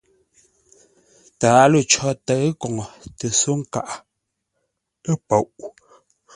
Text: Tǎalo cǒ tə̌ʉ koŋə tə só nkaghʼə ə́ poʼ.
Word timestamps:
Tǎalo 1.39 1.79
cǒ 1.91 2.07
tə̌ʉ 2.25 2.43
koŋə 2.59 2.85
tə 3.17 3.27
só 3.39 3.51
nkaghʼə 3.61 3.97
ə́ 5.09 5.15
poʼ. 5.27 5.45